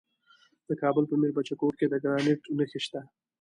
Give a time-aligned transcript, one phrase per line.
[0.67, 3.01] د کابل په میربچه کوټ کې د ګرانیټ نښې شته.